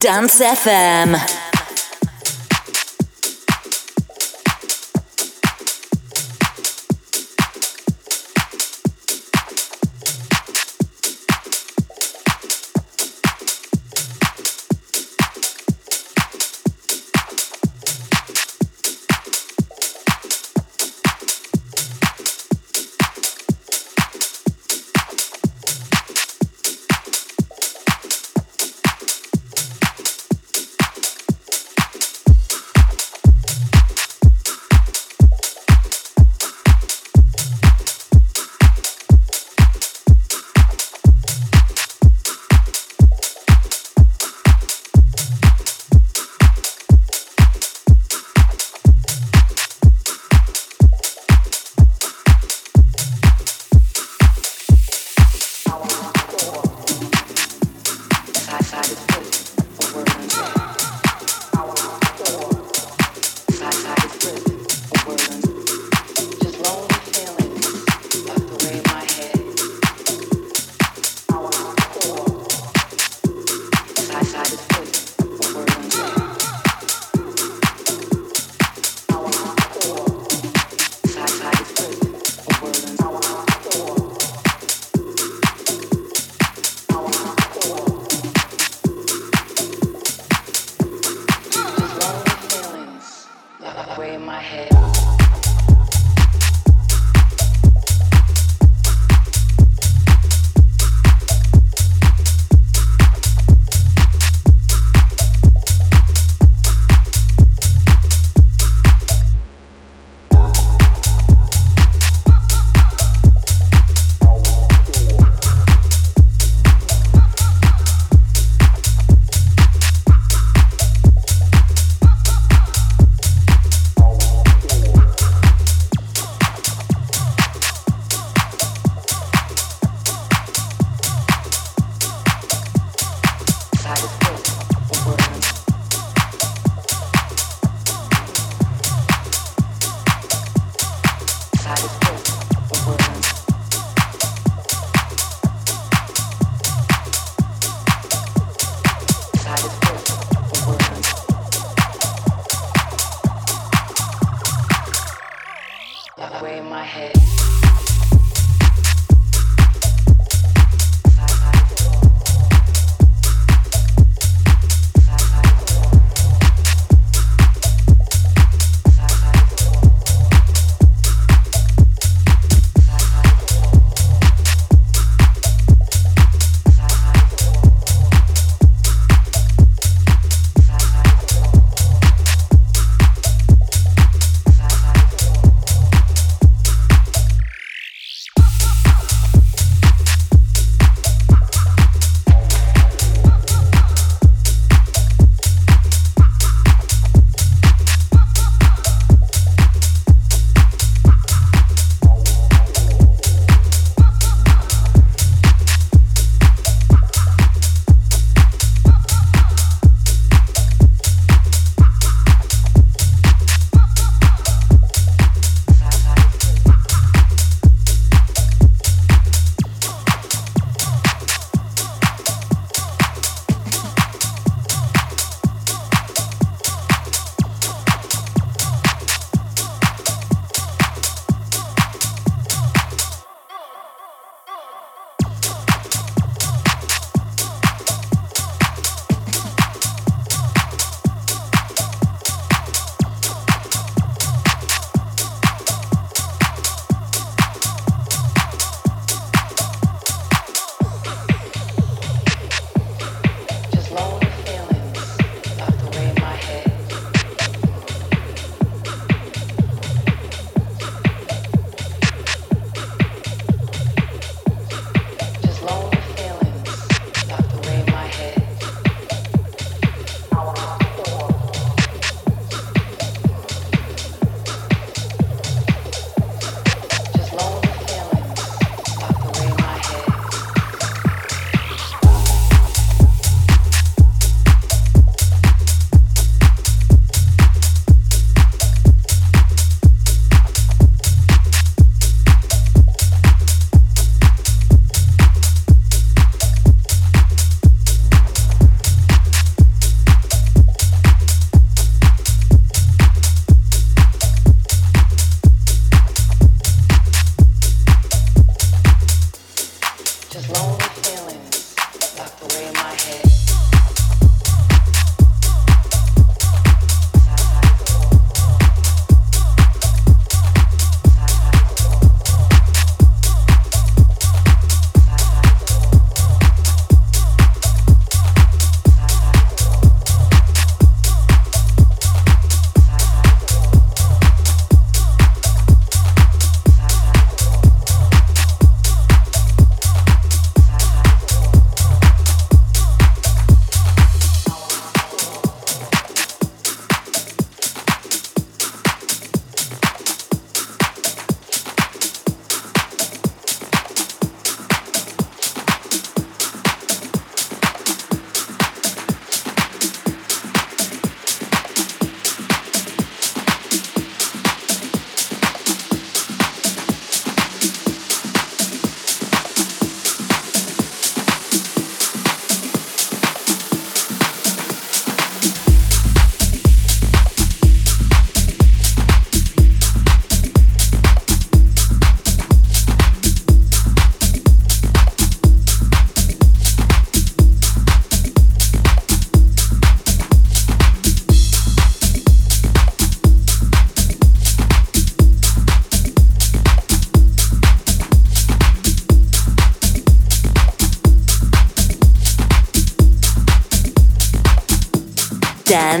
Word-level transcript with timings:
Dance 0.00 0.40
FM. 0.40 1.39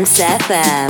Dance 0.00 0.20
FM. 0.22 0.89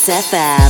Dance 0.00 0.30
FM. 0.32 0.69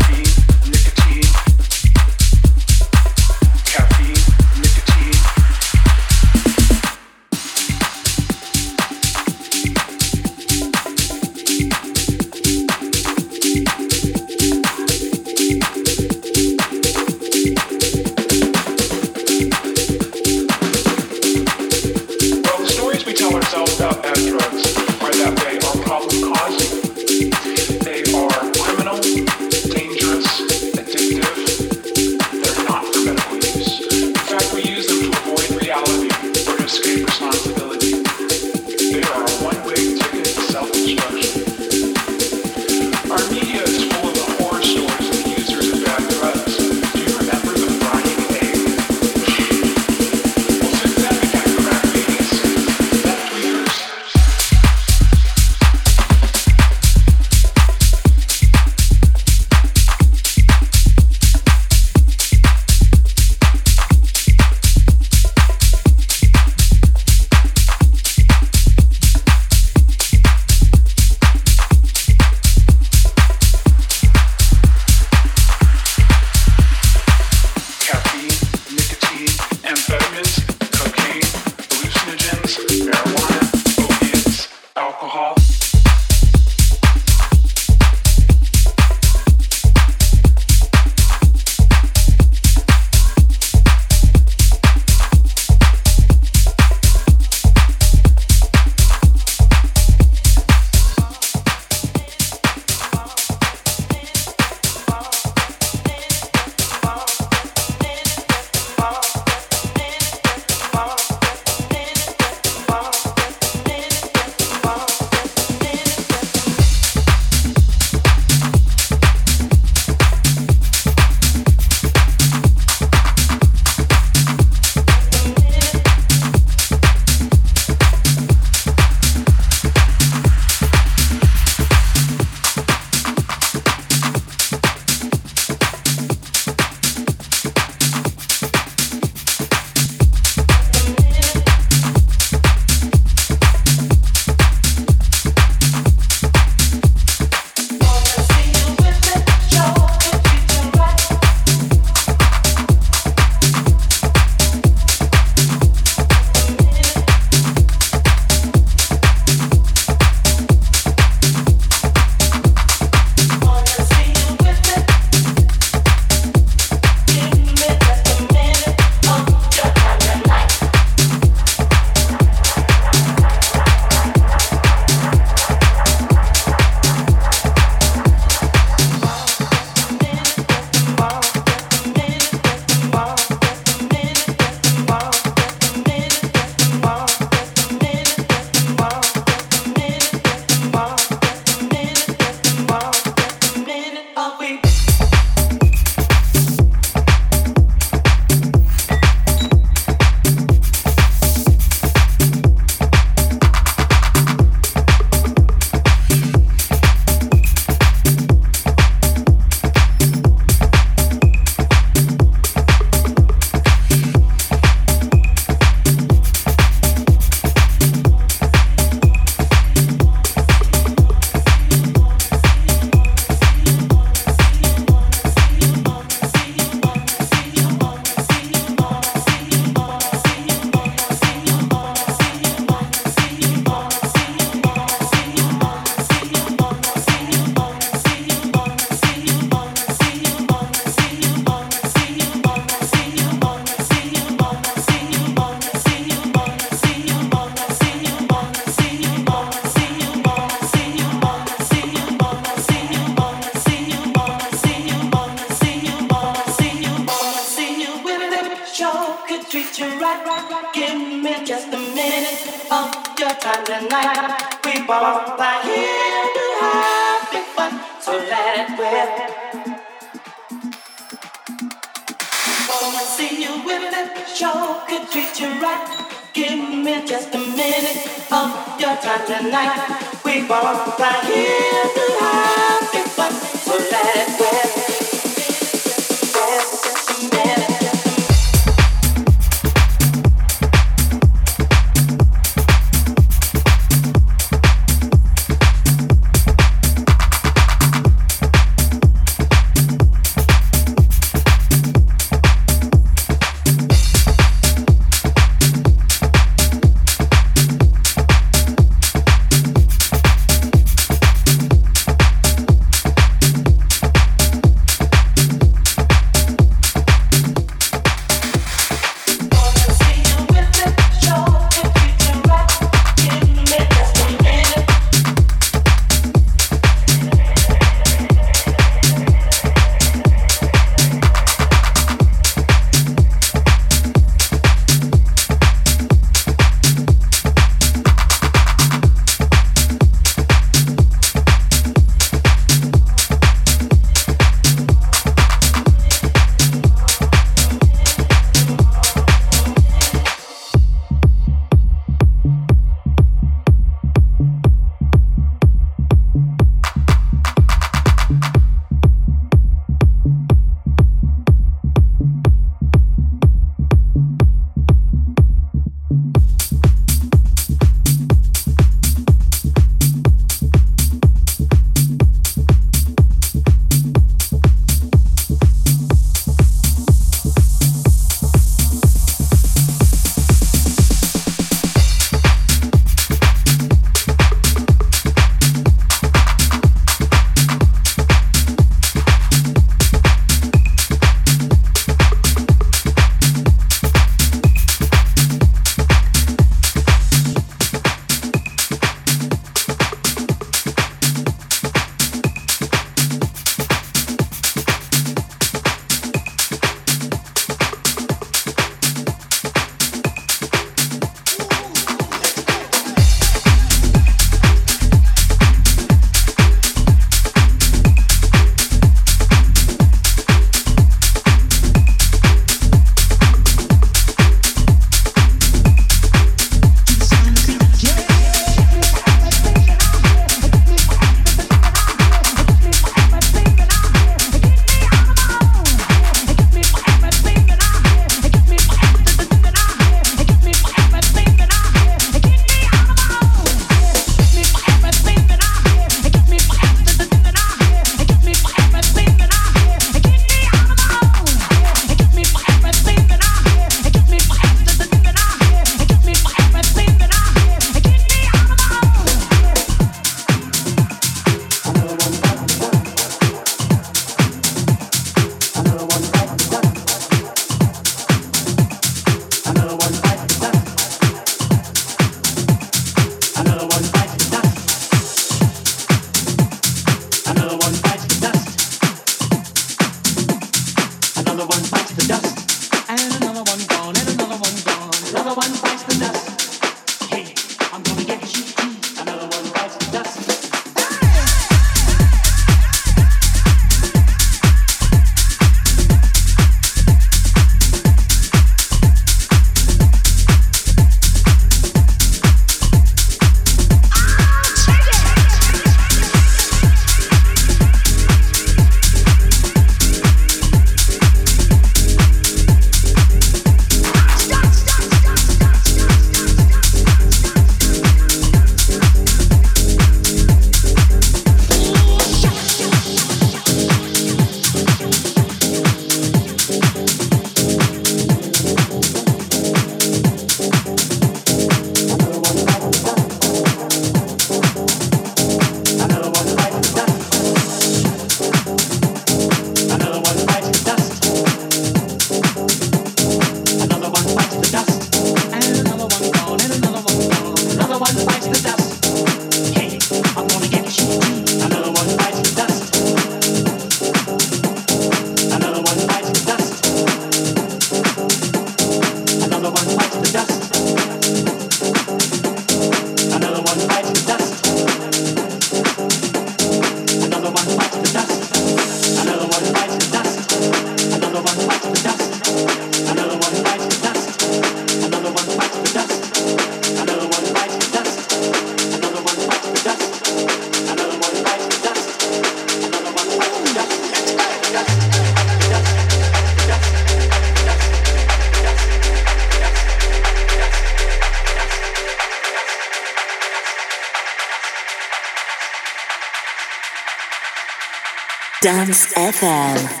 Dance 598.61 599.07
FM. 599.15 600.00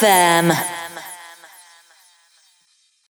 FM. 0.00 0.69